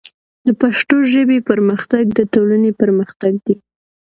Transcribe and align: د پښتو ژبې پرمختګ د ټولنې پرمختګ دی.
د 0.45 0.47
پښتو 0.61 0.95
ژبې 1.11 1.39
پرمختګ 1.49 2.03
د 2.17 2.19
ټولنې 2.33 2.71
پرمختګ 2.81 3.33
دی. 3.45 3.55